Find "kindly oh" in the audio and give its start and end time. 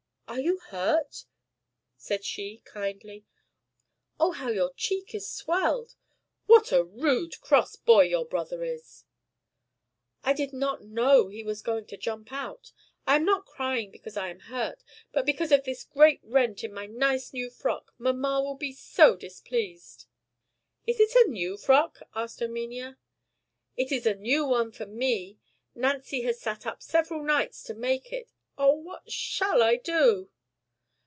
2.63-4.31